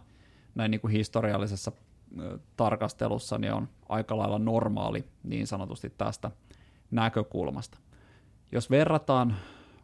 näin 0.54 0.70
niin 0.70 0.80
kuin 0.80 0.92
historiallisessa 0.92 1.72
tarkastelussa 2.56 3.38
niin 3.38 3.52
on 3.52 3.68
aika 3.88 4.16
lailla 4.16 4.38
normaali 4.38 5.04
niin 5.22 5.46
sanotusti 5.46 5.90
tästä 5.98 6.30
näkökulmasta. 6.90 7.78
Jos 8.52 8.70
verrataan 8.70 9.36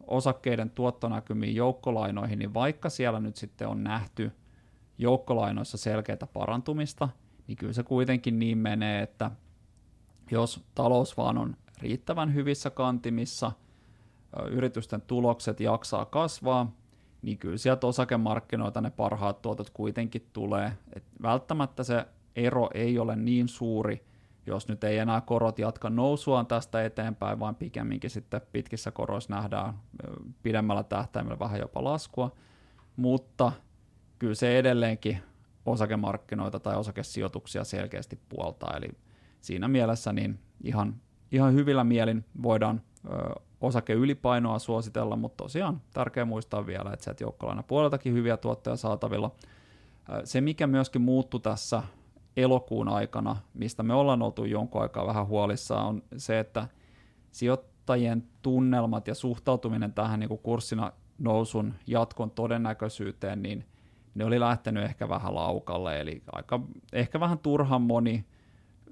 osakkeiden 0.07 0.69
tuottonäkymiin 0.69 1.55
joukkolainoihin, 1.55 2.39
niin 2.39 2.53
vaikka 2.53 2.89
siellä 2.89 3.19
nyt 3.19 3.35
sitten 3.35 3.67
on 3.67 3.83
nähty 3.83 4.31
joukkolainoissa 4.97 5.77
selkeää 5.77 6.27
parantumista, 6.33 7.09
niin 7.47 7.55
kyllä 7.55 7.73
se 7.73 7.83
kuitenkin 7.83 8.39
niin 8.39 8.57
menee, 8.57 9.01
että 9.01 9.31
jos 10.31 10.63
talous 10.75 11.17
vaan 11.17 11.37
on 11.37 11.55
riittävän 11.81 12.33
hyvissä 12.33 12.69
kantimissa, 12.69 13.51
yritysten 14.51 15.01
tulokset 15.01 15.59
jaksaa 15.59 16.05
kasvaa, 16.05 16.71
niin 17.21 17.37
kyllä 17.37 17.57
sieltä 17.57 17.87
osakemarkkinoilta 17.87 18.81
ne 18.81 18.89
parhaat 18.89 19.41
tuotot 19.41 19.69
kuitenkin 19.69 20.29
tulee. 20.33 20.73
Et 20.93 21.03
välttämättä 21.21 21.83
se 21.83 22.05
ero 22.35 22.69
ei 22.73 22.99
ole 22.99 23.15
niin 23.15 23.47
suuri, 23.47 24.05
jos 24.45 24.67
nyt 24.67 24.83
ei 24.83 24.97
enää 24.97 25.21
korot 25.21 25.59
jatka 25.59 25.89
nousuaan 25.89 26.47
tästä 26.47 26.83
eteenpäin, 26.83 27.39
vaan 27.39 27.55
pikemminkin 27.55 28.09
sitten 28.09 28.41
pitkissä 28.51 28.91
koroissa 28.91 29.35
nähdään 29.35 29.73
pidemmällä 30.43 30.83
tähtäimellä 30.83 31.39
vähän 31.39 31.59
jopa 31.59 31.83
laskua, 31.83 32.31
mutta 32.95 33.51
kyllä 34.19 34.35
se 34.35 34.59
edelleenkin 34.59 35.17
osakemarkkinoita 35.65 36.59
tai 36.59 36.75
osakesijoituksia 36.75 37.63
selkeästi 37.63 38.19
puoltaa, 38.29 38.77
eli 38.77 38.89
siinä 39.41 39.67
mielessä 39.67 40.13
niin 40.13 40.39
ihan, 40.63 40.95
ihan 41.31 41.53
hyvillä 41.53 41.83
mielin 41.83 42.25
voidaan 42.43 42.81
ö, 43.05 43.09
osakeylipainoa 43.63 44.59
suositella, 44.59 45.15
mutta 45.15 45.43
tosiaan 45.43 45.81
tärkeää 45.93 46.25
muistaa 46.25 46.65
vielä, 46.65 46.91
että 46.93 47.03
sieltä 47.03 47.23
joukkolaina 47.23 47.63
puoleltakin 47.63 48.13
hyviä 48.13 48.37
tuotteja 48.37 48.75
saatavilla. 48.75 49.31
Se, 50.23 50.41
mikä 50.41 50.67
myöskin 50.67 51.01
muuttui 51.01 51.39
tässä 51.39 51.83
elokuun 52.37 52.87
aikana, 52.87 53.35
mistä 53.53 53.83
me 53.83 53.93
ollaan 53.93 54.21
oltu 54.21 54.45
jonkun 54.45 54.81
aikaa 54.81 55.07
vähän 55.07 55.27
huolissaan, 55.27 55.85
on 55.85 56.03
se, 56.17 56.39
että 56.39 56.67
sijoittajien 57.31 58.23
tunnelmat 58.41 59.07
ja 59.07 59.15
suhtautuminen 59.15 59.93
tähän 59.93 60.19
niin 60.19 60.39
kurssina 60.43 60.91
nousun 61.17 61.73
jatkon 61.87 62.31
todennäköisyyteen, 62.31 63.43
niin 63.43 63.65
ne 64.15 64.25
oli 64.25 64.39
lähtenyt 64.39 64.83
ehkä 64.83 65.09
vähän 65.09 65.35
laukalle, 65.35 66.01
eli 66.01 66.23
aika, 66.31 66.59
ehkä 66.93 67.19
vähän 67.19 67.39
turhan 67.39 67.81
moni 67.81 68.25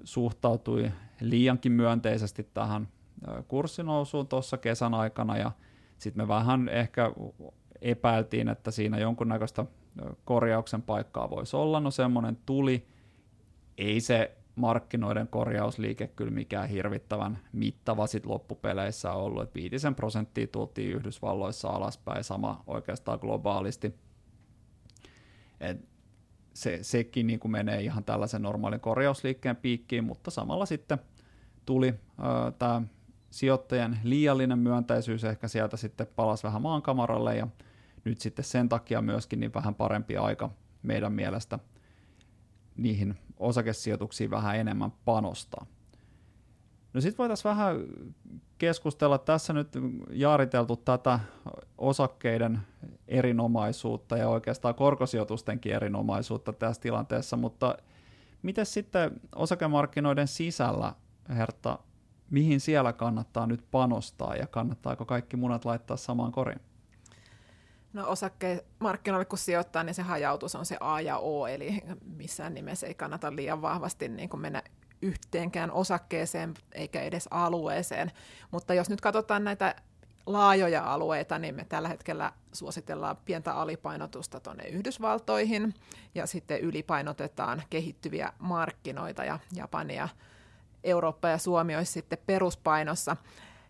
suhtautui 0.04 0.90
liiankin 1.20 1.72
myönteisesti 1.72 2.50
tähän 2.54 2.88
kurssinousuun 3.48 4.26
tuossa 4.26 4.58
kesän 4.58 4.94
aikana, 4.94 5.36
ja 5.36 5.52
sitten 5.98 6.24
me 6.24 6.28
vähän 6.28 6.68
ehkä 6.68 7.12
epäiltiin, 7.80 8.48
että 8.48 8.70
siinä 8.70 8.98
jonkunnäköistä 8.98 9.64
korjauksen 10.24 10.82
paikkaa 10.82 11.30
voisi 11.30 11.56
olla, 11.56 11.80
no 11.80 11.90
semmoinen 11.90 12.38
tuli, 12.46 12.86
ei 13.78 14.00
se 14.00 14.36
markkinoiden 14.56 15.28
korjausliike 15.28 16.06
kyllä 16.06 16.30
mikään 16.30 16.68
hirvittävän 16.68 17.38
mittava 17.52 18.06
sit 18.06 18.26
loppupeleissä 18.26 19.12
ollut, 19.12 19.42
että 19.42 19.54
viitisen 19.54 19.94
prosenttia 19.94 20.46
tultiin 20.46 20.96
Yhdysvalloissa 20.96 21.68
alaspäin, 21.68 22.24
sama 22.24 22.62
oikeastaan 22.66 23.18
globaalisti. 23.20 23.94
Et 25.60 25.88
se, 26.54 26.78
sekin 26.82 27.26
niin 27.26 27.40
kuin 27.40 27.52
menee 27.52 27.80
ihan 27.80 28.04
tällaisen 28.04 28.42
normaalin 28.42 28.80
korjausliikkeen 28.80 29.56
piikkiin, 29.56 30.04
mutta 30.04 30.30
samalla 30.30 30.66
sitten 30.66 30.98
tuli 31.66 31.94
tämä 32.58 32.82
sijoittajien 33.32 34.00
liiallinen 34.04 34.58
myönteisyys 34.58 35.24
ehkä 35.24 35.48
sieltä 35.48 35.76
sitten 35.76 36.06
palasi 36.16 36.42
vähän 36.42 36.62
maankamaralle 36.62 37.36
ja 37.36 37.46
nyt 38.04 38.20
sitten 38.20 38.44
sen 38.44 38.68
takia 38.68 39.02
myöskin 39.02 39.40
niin 39.40 39.54
vähän 39.54 39.74
parempi 39.74 40.16
aika 40.16 40.50
meidän 40.82 41.12
mielestä 41.12 41.58
niihin 42.76 43.18
osakesijoituksiin 43.38 44.30
vähän 44.30 44.56
enemmän 44.56 44.92
panostaa. 45.04 45.66
No 46.94 47.00
sitten 47.00 47.18
voitaisiin 47.18 47.50
vähän 47.50 47.76
keskustella, 48.58 49.18
tässä 49.18 49.52
nyt 49.52 49.68
jaariteltu 50.10 50.76
tätä 50.76 51.20
osakkeiden 51.78 52.60
erinomaisuutta 53.08 54.16
ja 54.16 54.28
oikeastaan 54.28 54.74
korkosijoitustenkin 54.74 55.72
erinomaisuutta 55.72 56.52
tässä 56.52 56.82
tilanteessa, 56.82 57.36
mutta 57.36 57.76
miten 58.42 58.66
sitten 58.66 59.20
osakemarkkinoiden 59.34 60.28
sisällä, 60.28 60.94
Hertta, 61.28 61.78
mihin 62.32 62.60
siellä 62.60 62.92
kannattaa 62.92 63.46
nyt 63.46 63.64
panostaa 63.70 64.36
ja 64.36 64.46
kannattaako 64.46 65.04
kaikki 65.04 65.36
munat 65.36 65.64
laittaa 65.64 65.96
samaan 65.96 66.32
koriin? 66.32 66.60
No 67.92 68.08
osakkemarkkinoille 68.08 69.24
kun 69.24 69.38
sijoittaa, 69.38 69.84
niin 69.84 69.94
se 69.94 70.02
hajautus 70.02 70.54
on 70.54 70.66
se 70.66 70.76
A 70.80 71.00
ja 71.00 71.18
O, 71.18 71.46
eli 71.46 71.82
missään 72.16 72.54
nimessä 72.54 72.86
ei 72.86 72.94
kannata 72.94 73.36
liian 73.36 73.62
vahvasti 73.62 74.08
niin 74.08 74.28
kuin 74.28 74.40
mennä 74.40 74.62
yhteenkään 75.02 75.70
osakkeeseen 75.70 76.54
eikä 76.72 77.02
edes 77.02 77.28
alueeseen. 77.30 78.12
Mutta 78.50 78.74
jos 78.74 78.90
nyt 78.90 79.00
katsotaan 79.00 79.44
näitä 79.44 79.74
laajoja 80.26 80.92
alueita, 80.92 81.38
niin 81.38 81.54
me 81.54 81.64
tällä 81.64 81.88
hetkellä 81.88 82.32
suositellaan 82.52 83.16
pientä 83.24 83.54
alipainotusta 83.54 84.40
tuonne 84.40 84.64
Yhdysvaltoihin 84.64 85.74
ja 86.14 86.26
sitten 86.26 86.60
ylipainotetaan 86.60 87.62
kehittyviä 87.70 88.32
markkinoita 88.38 89.24
ja 89.24 89.38
Japania, 89.54 90.08
Eurooppa 90.84 91.28
ja 91.28 91.38
Suomi 91.38 91.76
olisi 91.76 91.92
sitten 91.92 92.18
peruspainossa. 92.26 93.16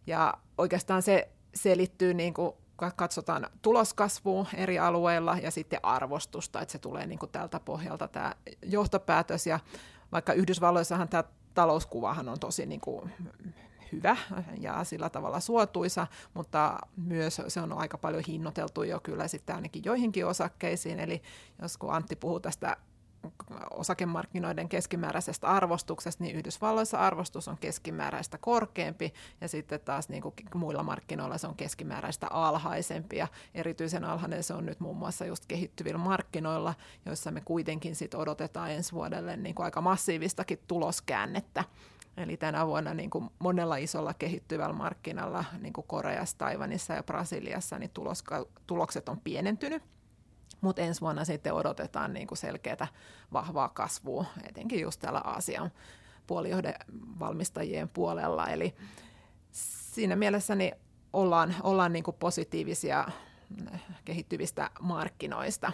Ja 0.07 0.35
oikeastaan 0.59 1.03
se 1.03 1.29
selittyy 1.55 2.15
niin 2.15 2.35
kuin 2.35 2.53
katsotaan 2.97 3.47
tuloskasvua 3.63 4.47
eri 4.55 4.79
alueilla 4.79 5.39
ja 5.43 5.51
sitten 5.51 5.81
arvostusta, 5.83 6.61
että 6.61 6.73
se 6.73 6.79
tulee 6.79 7.07
niin 7.07 7.19
kuin 7.19 7.33
tältä 7.33 7.61
pohjalta 7.61 8.09
tämä 8.09 8.35
johtopäätös. 8.63 9.47
Ja 9.47 9.61
vaikka 10.13 10.33
Yhdysvalloissahan 10.33 11.09
tämä 11.09 11.25
talouskuvahan 11.55 12.29
on 12.29 12.41
tosi 12.41 12.67
niin 12.67 12.81
kuin 12.81 13.13
hyvä 13.93 14.17
ja 14.61 14.85
sillä 14.85 15.11
tavalla 15.11 15.41
suotuisa, 15.41 16.07
mutta 16.35 16.79
myös 16.97 17.41
se 17.49 17.61
on 17.61 17.73
aika 17.73 17.99
paljon 17.99 18.23
hinnoiteltu 18.29 18.83
jo 18.83 19.01
kyllä 19.01 19.29
sitten 19.29 19.57
ainakin 19.57 19.85
joihinkin 19.85 20.27
osakkeisiin. 20.27 21.01
Eli 21.01 21.23
jos 21.63 21.77
kun 21.77 21.95
Antti 21.95 22.17
puhuu 22.17 22.41
tästä 22.41 22.77
osakemarkkinoiden 23.71 24.69
keskimääräisestä 24.69 25.49
arvostuksesta, 25.49 26.25
niin 26.25 26.37
Yhdysvalloissa 26.37 26.99
arvostus 26.99 27.49
on 27.49 27.59
keskimääräistä 27.61 28.39
korkeampi 28.39 29.15
ja 29.41 29.49
sitten 29.49 29.81
taas 29.81 30.09
niin 30.09 30.23
kuin 30.23 30.35
muilla 30.55 30.83
markkinoilla 30.83 31.39
se 31.39 31.47
on 31.47 31.55
keskimääräistä 31.55 32.27
alhaisempi 32.31 33.17
ja 33.17 33.29
erityisen 33.55 34.05
alhainen 34.05 34.43
se 34.43 34.55
on 34.55 34.67
nyt 34.67 34.81
muun 34.81 34.97
muassa 34.97 35.25
just 35.25 35.47
kehittyvillä 35.47 35.99
markkinoilla, 35.99 36.75
joissa 37.07 37.31
me 37.31 37.41
kuitenkin 37.41 37.97
sit 37.97 38.15
odotetaan 38.15 38.71
ensi 38.71 38.93
vuodelle 38.93 39.37
niin 39.37 39.55
kuin 39.55 39.65
aika 39.65 39.81
massiivistakin 39.81 40.61
tuloskäännettä. 40.67 41.65
Eli 42.17 42.37
tänä 42.37 42.67
vuonna 42.67 42.95
niin 42.95 43.11
kuin 43.11 43.31
monella 43.39 43.77
isolla 43.77 44.15
kehittyvällä 44.15 44.75
markkinalla, 44.75 45.45
niin 45.61 45.73
kuin 45.73 45.87
Koreassa, 45.87 46.39
Taivanissa 46.39 46.95
ja 46.95 47.03
Brasiliassa, 47.03 47.79
niin 47.79 47.91
tuloska, 47.91 48.47
tulokset 48.67 49.09
on 49.09 49.21
pienentynyt. 49.21 49.83
Mutta 50.63 50.83
ensi 50.83 51.01
vuonna 51.01 51.25
sitten 51.25 51.55
odotetaan 51.55 52.13
niin 52.13 52.27
kuin 52.27 52.39
selkeää 52.39 52.89
vahvaa 53.33 53.69
kasvua, 53.69 54.25
etenkin 54.49 54.81
just 54.81 55.01
täällä 55.01 55.21
Aasian 55.25 55.71
puolijohdevalmistajien 56.27 57.89
puolella. 57.89 58.49
Eli 58.49 58.75
siinä 59.93 60.17
mielessä 60.17 60.55
niin 60.55 60.75
ollaan, 61.13 61.55
ollaan 61.63 61.93
niin 61.93 62.05
kuin 62.05 62.17
positiivisia 62.19 63.09
kehittyvistä 64.05 64.71
markkinoista 64.81 65.73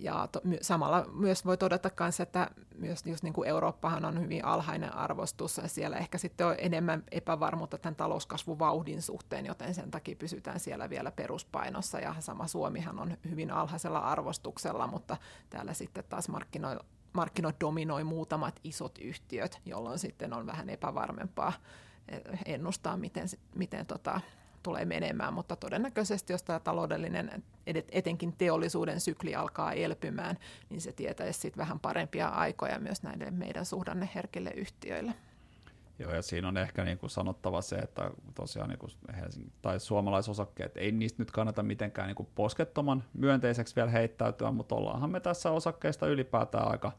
ja 0.00 0.28
to, 0.32 0.40
my, 0.44 0.58
samalla 0.62 1.06
myös 1.12 1.44
voi 1.44 1.56
todeta 1.56 1.90
myös, 2.00 2.20
että 2.20 2.50
myös 2.78 3.02
just 3.06 3.22
niin 3.22 3.32
kuin 3.32 3.48
Eurooppahan 3.48 4.04
on 4.04 4.20
hyvin 4.20 4.44
alhainen 4.44 4.94
arvostus. 4.94 5.56
Ja 5.56 5.68
siellä 5.68 5.96
ehkä 5.96 6.18
sitten 6.18 6.46
on 6.46 6.54
enemmän 6.58 7.04
epävarmuutta 7.10 7.78
tämän 7.78 7.96
talouskasvuvauhdin 7.96 9.02
suhteen, 9.02 9.46
joten 9.46 9.74
sen 9.74 9.90
takia 9.90 10.16
pysytään 10.16 10.60
siellä 10.60 10.90
vielä 10.90 11.10
peruspainossa. 11.10 12.00
Ja 12.00 12.14
sama 12.20 12.46
Suomihan 12.46 12.98
on 12.98 13.16
hyvin 13.30 13.50
alhaisella 13.50 13.98
arvostuksella, 13.98 14.86
mutta 14.86 15.16
täällä 15.50 15.74
sitten 15.74 16.04
taas 16.08 16.28
markkinoilla 16.28 16.84
markkinoit 17.12 17.60
dominoi 17.60 18.04
muutamat 18.04 18.60
isot 18.64 18.98
yhtiöt, 18.98 19.60
jolloin 19.64 19.98
sitten 19.98 20.32
on 20.32 20.46
vähän 20.46 20.70
epävarmempaa 20.70 21.52
ennustaa, 22.46 22.96
miten, 22.96 23.28
miten 23.54 23.86
tota, 23.86 24.20
tulee 24.66 24.84
menemään, 24.84 25.34
mutta 25.34 25.56
todennäköisesti 25.56 26.32
jos 26.32 26.42
tämä 26.42 26.60
taloudellinen, 26.60 27.42
etenkin 27.92 28.32
teollisuuden 28.38 29.00
sykli 29.00 29.34
alkaa 29.34 29.72
elpymään, 29.72 30.38
niin 30.70 30.80
se 30.80 30.92
tietäisi 30.92 31.40
sitten 31.40 31.60
vähän 31.60 31.80
parempia 31.80 32.28
aikoja 32.28 32.78
myös 32.78 33.02
näille 33.02 33.30
meidän 33.30 33.66
suhdanneherkille 33.66 34.50
yhtiöille. 34.50 35.14
Joo, 35.98 36.14
ja 36.14 36.22
siinä 36.22 36.48
on 36.48 36.56
ehkä 36.56 36.84
niin 36.84 36.98
kuin 36.98 37.10
sanottava 37.10 37.62
se, 37.62 37.76
että 37.76 38.10
tosiaan 38.34 38.68
niin 38.68 38.78
kuin 38.78 38.90
Helsingin, 39.16 39.52
tai 39.62 39.80
suomalaisosakkeet, 39.80 40.76
ei 40.76 40.92
niistä 40.92 41.22
nyt 41.22 41.30
kannata 41.30 41.62
mitenkään 41.62 42.06
niin 42.06 42.16
kuin 42.16 42.28
poskettoman 42.34 43.04
myönteiseksi 43.14 43.76
vielä 43.76 43.90
heittäytyä, 43.90 44.50
mutta 44.50 44.74
ollaanhan 44.74 45.10
me 45.10 45.20
tässä 45.20 45.50
osakkeista 45.50 46.06
ylipäätään 46.06 46.68
aika 46.70 46.92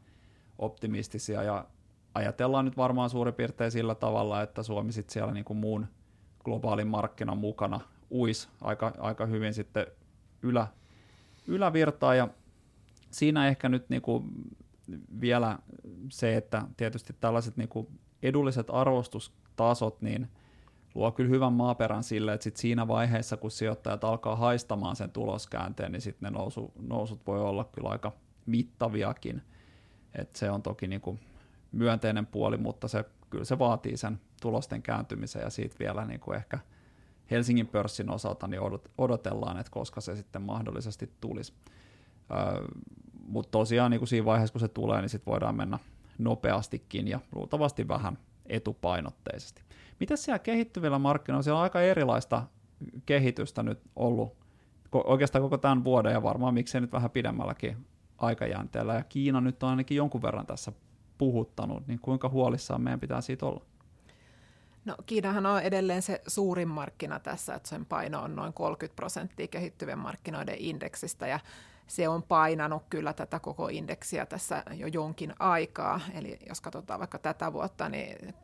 optimistisia, 0.58 1.42
ja 1.42 1.66
ajatellaan 2.14 2.64
nyt 2.64 2.76
varmaan 2.76 3.10
suurin 3.10 3.34
piirtein 3.34 3.70
sillä 3.70 3.94
tavalla, 3.94 4.42
että 4.42 4.62
Suomi 4.62 4.92
sitten 4.92 5.12
siellä 5.12 5.32
niin 5.32 5.44
kuin 5.44 5.56
muun 5.56 5.86
globaalin 6.48 6.88
markkinan 6.88 7.38
mukana 7.38 7.80
uis 8.10 8.48
aika, 8.60 8.92
aika 8.98 9.26
hyvin 9.26 9.54
sitten 9.54 9.86
ylä, 10.42 10.66
ylävirtaa 11.46 12.14
ja 12.14 12.28
siinä 13.10 13.48
ehkä 13.48 13.68
nyt 13.68 13.88
niinku 13.88 14.24
vielä 15.20 15.58
se, 16.10 16.36
että 16.36 16.62
tietysti 16.76 17.16
tällaiset 17.20 17.56
niinku 17.56 17.90
edulliset 18.22 18.66
arvostustasot 18.70 20.02
niin 20.02 20.28
luo 20.94 21.12
kyllä 21.12 21.30
hyvän 21.30 21.52
maaperän 21.52 22.02
sille, 22.02 22.32
että 22.32 22.44
sit 22.44 22.56
siinä 22.56 22.88
vaiheessa, 22.88 23.36
kun 23.36 23.50
sijoittajat 23.50 24.04
alkaa 24.04 24.36
haistamaan 24.36 24.96
sen 24.96 25.10
tuloskäänteen, 25.10 25.92
niin 25.92 26.02
sitten 26.02 26.32
ne 26.32 26.38
nousu, 26.38 26.72
nousut 26.88 27.26
voi 27.26 27.40
olla 27.40 27.64
kyllä 27.64 27.88
aika 27.88 28.12
mittaviakin. 28.46 29.42
Et 30.14 30.36
se 30.36 30.50
on 30.50 30.62
toki 30.62 30.86
niinku 30.86 31.18
myönteinen 31.72 32.26
puoli, 32.26 32.56
mutta 32.56 32.88
se 32.88 33.04
kyllä 33.30 33.44
se 33.44 33.58
vaatii 33.58 33.96
sen 33.96 34.20
tulosten 34.42 34.82
kääntymisen 34.82 35.42
ja 35.42 35.50
siitä 35.50 35.76
vielä 35.78 36.04
niin 36.04 36.20
kuin 36.20 36.36
ehkä 36.36 36.58
Helsingin 37.30 37.66
pörssin 37.66 38.10
osalta 38.10 38.46
niin 38.46 38.60
odotellaan, 38.98 39.58
että 39.58 39.72
koska 39.72 40.00
se 40.00 40.16
sitten 40.16 40.42
mahdollisesti 40.42 41.12
tulisi. 41.20 41.52
Öö, 42.30 42.66
Mutta 43.26 43.50
tosiaan 43.50 43.90
niin 43.90 44.00
kuin 44.00 44.08
siinä 44.08 44.24
vaiheessa, 44.24 44.52
kun 44.52 44.60
se 44.60 44.68
tulee, 44.68 45.00
niin 45.00 45.08
sitten 45.08 45.32
voidaan 45.32 45.56
mennä 45.56 45.78
nopeastikin 46.18 47.08
ja 47.08 47.20
luultavasti 47.34 47.88
vähän 47.88 48.18
etupainotteisesti. 48.46 49.62
Mitä 50.00 50.16
siellä 50.16 50.38
kehittyvillä 50.38 50.98
markkinoilla? 50.98 51.42
Siellä 51.42 51.58
on 51.58 51.62
aika 51.62 51.80
erilaista 51.80 52.42
kehitystä 53.06 53.62
nyt 53.62 53.80
ollut 53.96 54.36
oikeastaan 54.92 55.42
koko 55.42 55.58
tämän 55.58 55.84
vuoden 55.84 56.12
ja 56.12 56.22
varmaan 56.22 56.54
miksei 56.54 56.80
nyt 56.80 56.92
vähän 56.92 57.10
pidemmälläkin 57.10 57.86
aikajänteellä. 58.18 58.94
Ja 58.94 59.04
Kiina 59.04 59.40
nyt 59.40 59.62
on 59.62 59.68
ainakin 59.68 59.96
jonkun 59.96 60.22
verran 60.22 60.46
tässä 60.46 60.72
puhuttanut, 61.18 61.86
niin 61.86 61.98
kuinka 61.98 62.28
huolissaan 62.28 62.80
meidän 62.80 63.00
pitää 63.00 63.20
siitä 63.20 63.46
olla? 63.46 63.64
No 64.84 64.96
Kiinahan 65.06 65.46
on 65.46 65.62
edelleen 65.62 66.02
se 66.02 66.22
suurin 66.26 66.68
markkina 66.68 67.20
tässä, 67.20 67.54
että 67.54 67.68
sen 67.68 67.86
paino 67.86 68.22
on 68.22 68.36
noin 68.36 68.52
30 68.52 68.96
prosenttia 68.96 69.48
kehittyvien 69.48 69.98
markkinoiden 69.98 70.56
indeksistä 70.58 71.26
ja 71.26 71.40
se 71.86 72.08
on 72.08 72.22
painanut 72.22 72.82
kyllä 72.90 73.12
tätä 73.12 73.40
koko 73.40 73.68
indeksiä 73.68 74.26
tässä 74.26 74.62
jo 74.74 74.86
jonkin 74.86 75.34
aikaa. 75.38 76.00
Eli 76.14 76.38
jos 76.48 76.60
katsotaan 76.60 77.00
vaikka 77.00 77.18
tätä 77.18 77.52
vuotta, 77.52 77.88
niin 77.88 78.34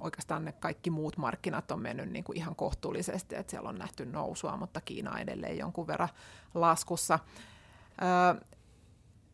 oikeastaan 0.00 0.44
ne 0.44 0.52
kaikki 0.52 0.90
muut 0.90 1.16
markkinat 1.16 1.70
on 1.70 1.80
mennyt 1.80 2.10
niin 2.10 2.24
kuin 2.24 2.36
ihan 2.36 2.56
kohtuullisesti, 2.56 3.36
että 3.36 3.50
siellä 3.50 3.68
on 3.68 3.78
nähty 3.78 4.06
nousua, 4.06 4.56
mutta 4.56 4.80
Kiina 4.80 5.18
edelleen 5.18 5.58
jonkun 5.58 5.86
verran 5.86 6.08
laskussa. 6.54 7.18
Öö, 8.02 8.40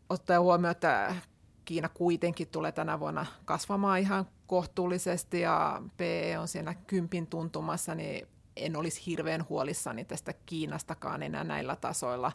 ottaen 0.09 0.41
huomioon, 0.41 0.73
että 0.73 1.17
Kiina 1.65 1.89
kuitenkin 1.89 2.49
tulee 2.49 2.73
tänä 2.73 3.01
vuonna 3.01 3.27
kasvamaan 3.45 4.01
ihan 4.01 4.27
kohtuullisesti 4.47 5.41
ja 5.41 5.83
PE 5.97 6.39
on 6.39 6.49
siinä 6.49 6.75
kympin 6.75 7.27
tuntumassa, 7.27 7.95
niin 7.95 8.29
en 8.57 8.77
olisi 8.77 9.03
hirveän 9.07 9.47
huolissani 9.49 10.05
tästä 10.05 10.33
Kiinastakaan 10.47 11.23
enää 11.23 11.45
näillä 11.45 11.77
tasoilla. 11.77 12.33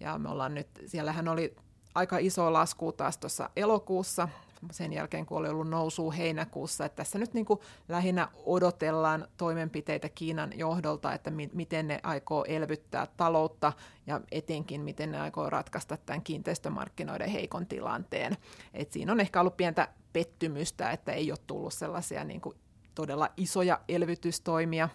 Ja 0.00 0.18
me 0.18 0.28
ollaan 0.28 0.54
nyt, 0.54 0.68
siellähän 0.86 1.28
oli 1.28 1.56
aika 1.94 2.18
iso 2.18 2.52
lasku 2.52 2.92
taas 2.92 3.18
tuossa 3.18 3.50
elokuussa, 3.56 4.28
sen 4.72 4.92
jälkeen 4.92 5.26
kun 5.26 5.38
oli 5.38 5.48
ollut 5.48 5.68
nousu 5.68 6.12
heinäkuussa, 6.12 6.84
että 6.84 6.96
tässä 6.96 7.18
nyt 7.18 7.34
niin 7.34 7.46
kuin 7.46 7.60
lähinnä 7.88 8.28
odotellaan 8.44 9.28
toimenpiteitä 9.36 10.08
Kiinan 10.08 10.58
johdolta, 10.58 11.12
että 11.12 11.30
mi- 11.30 11.50
miten 11.52 11.88
ne 11.88 12.00
aikoo 12.02 12.44
elvyttää 12.48 13.06
taloutta 13.16 13.72
ja 14.06 14.20
etenkin 14.30 14.80
miten 14.80 15.12
ne 15.12 15.20
aikoo 15.20 15.50
ratkaista 15.50 15.96
tämän 15.96 16.22
kiinteistömarkkinoiden 16.22 17.28
heikon 17.28 17.66
tilanteen. 17.66 18.36
Et 18.74 18.92
siinä 18.92 19.12
on 19.12 19.20
ehkä 19.20 19.40
ollut 19.40 19.56
pientä 19.56 19.88
pettymystä, 20.12 20.90
että 20.90 21.12
ei 21.12 21.30
ole 21.30 21.38
tullut 21.46 21.74
sellaisia 21.74 22.24
niin 22.24 22.40
kuin 22.40 22.56
todella 22.94 23.28
isoja 23.36 23.80
elvytystoimia 23.88 24.88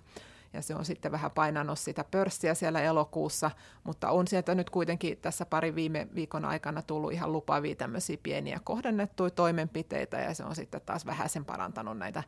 ja 0.54 0.62
se 0.62 0.76
on 0.76 0.86
sitten 0.86 1.12
vähän 1.12 1.32
painanut 1.32 1.80
sitä 1.80 2.06
pörssiä 2.12 2.54
siellä 2.54 2.82
elokuussa, 2.82 3.52
mutta 3.84 4.10
on 4.10 4.28
sieltä 4.28 4.56
nyt 4.56 4.70
kuitenkin 4.70 5.18
tässä 5.18 5.46
pari 5.46 5.76
viime 5.76 6.08
viikon 6.16 6.46
aikana 6.46 6.82
tullut 6.82 7.12
ihan 7.12 7.32
lupaavia 7.32 7.76
tämmöisiä 7.76 8.18
pieniä 8.24 8.60
kohdennettuja 8.64 9.30
toimenpiteitä 9.30 10.18
ja 10.18 10.34
se 10.34 10.44
on 10.44 10.56
sitten 10.56 10.82
taas 10.86 11.06
vähän 11.06 11.30
sen 11.30 11.46
parantanut 11.46 11.98
näitä 11.98 12.24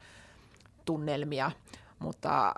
tunnelmia, 0.86 1.52
mutta 2.00 2.54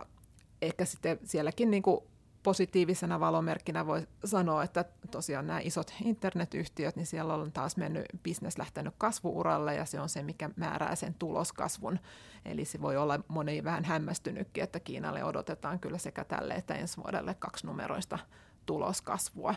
ehkä 0.62 0.86
sitten 0.86 1.19
sielläkin 1.23 1.71
niin 1.71 1.84
kuin 1.84 2.04
positiivisena 2.43 3.19
valomerkkinä 3.19 3.86
voi 3.86 4.08
sanoa, 4.25 4.63
että 4.63 4.86
tosiaan 5.12 5.47
nämä 5.47 5.60
isot 5.60 5.93
internetyhtiöt, 6.06 6.95
niin 6.95 7.06
siellä 7.06 7.34
on 7.34 7.51
taas 7.51 7.77
mennyt 7.77 8.06
bisnes 8.23 8.58
lähtenyt 8.58 8.93
kasvuuralle 8.97 9.75
ja 9.75 9.86
se 9.86 9.99
on 9.99 10.10
se, 10.10 10.23
mikä 10.23 10.49
määrää 10.56 10.95
sen 10.95 11.13
tuloskasvun. 11.13 11.99
Eli 12.45 12.65
se 12.65 12.82
voi 12.82 12.97
olla 12.97 13.19
moni 13.27 13.63
vähän 13.63 13.86
hämmästynytkin, 13.86 14.63
että 14.63 14.79
Kiinalle 14.79 15.23
odotetaan 15.23 15.79
kyllä 15.79 15.97
sekä 15.97 16.23
tälle 16.23 16.53
että 16.53 16.75
ensi 16.75 16.97
vuodelle 16.97 17.34
kaksi 17.34 17.67
numeroista 17.67 18.19
tuloskasvua. 18.65 19.56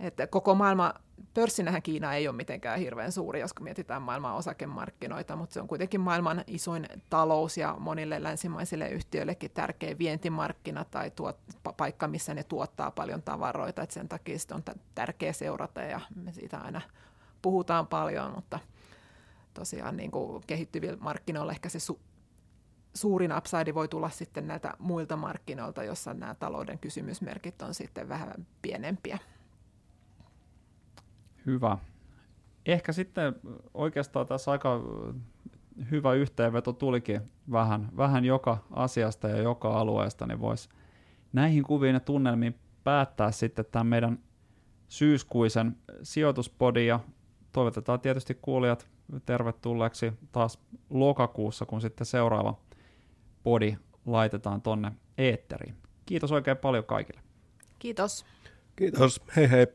Että 0.00 0.26
koko 0.26 0.54
maailma, 0.54 0.94
pörssinähän 1.34 1.82
Kiina 1.82 2.14
ei 2.14 2.28
ole 2.28 2.36
mitenkään 2.36 2.78
hirveän 2.78 3.12
suuri, 3.12 3.40
jos 3.40 3.50
mietitään 3.60 4.02
maailman 4.02 4.34
osakemarkkinoita, 4.34 5.36
mutta 5.36 5.54
se 5.54 5.60
on 5.60 5.68
kuitenkin 5.68 6.00
maailman 6.00 6.44
isoin 6.46 6.86
talous 7.10 7.56
ja 7.56 7.76
monille 7.78 8.22
länsimaisille 8.22 8.88
yhtiöillekin 8.88 9.50
tärkeä 9.50 9.98
vientimarkkina 9.98 10.84
tai 10.84 11.10
tuot, 11.10 11.38
paikka, 11.76 12.08
missä 12.08 12.34
ne 12.34 12.42
tuottaa 12.42 12.90
paljon 12.90 13.22
tavaroita, 13.22 13.82
että 13.82 13.94
sen 13.94 14.08
takia 14.08 14.36
on 14.52 14.62
tärkeä 14.94 15.32
seurata 15.32 15.80
ja 15.80 16.00
me 16.14 16.32
siitä 16.32 16.58
aina 16.58 16.80
puhutaan 17.42 17.86
paljon, 17.86 18.32
mutta 18.34 18.58
tosiaan 19.54 19.96
niin 19.96 20.10
kuin 20.10 20.42
kehittyvillä 20.46 20.96
markkinoilla 21.00 21.52
ehkä 21.52 21.68
se 21.68 21.78
su- 21.92 22.00
suurin 22.94 23.36
upside 23.36 23.74
voi 23.74 23.88
tulla 23.88 24.10
sitten 24.10 24.46
näiltä 24.46 24.74
muilta 24.78 25.16
markkinoilta, 25.16 25.84
jossa 25.84 26.14
nämä 26.14 26.34
talouden 26.34 26.78
kysymysmerkit 26.78 27.62
on 27.62 27.74
sitten 27.74 28.08
vähän 28.08 28.46
pienempiä. 28.62 29.18
Hyvä. 31.46 31.78
Ehkä 32.66 32.92
sitten 32.92 33.34
oikeastaan 33.74 34.26
tässä 34.26 34.50
aika 34.50 34.80
hyvä 35.90 36.12
yhteenveto 36.12 36.72
tulikin 36.72 37.20
vähän, 37.52 37.88
vähän 37.96 38.24
joka 38.24 38.64
asiasta 38.70 39.28
ja 39.28 39.42
joka 39.42 39.80
alueesta, 39.80 40.26
niin 40.26 40.40
voisi 40.40 40.68
näihin 41.32 41.62
kuviin 41.62 41.94
ja 41.94 42.00
tunnelmiin 42.00 42.58
päättää 42.84 43.30
sitten 43.30 43.64
tämän 43.72 43.86
meidän 43.86 44.18
syyskuisen 44.88 45.76
sijoituspodin 46.02 46.86
ja 46.86 47.00
toivotetaan 47.52 48.00
tietysti 48.00 48.38
kuulijat 48.42 48.88
tervetulleeksi 49.26 50.12
taas 50.32 50.58
lokakuussa, 50.90 51.66
kun 51.66 51.80
sitten 51.80 52.06
seuraava 52.06 52.60
podi 53.42 53.76
laitetaan 54.06 54.62
tonne 54.62 54.92
eetteriin. 55.18 55.76
Kiitos 56.06 56.32
oikein 56.32 56.56
paljon 56.56 56.84
kaikille. 56.84 57.20
Kiitos. 57.78 58.26
Kiitos. 58.76 59.20
Hei 59.36 59.50
hei. 59.50 59.66